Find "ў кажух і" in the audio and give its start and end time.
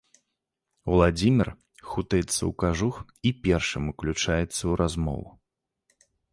2.33-3.35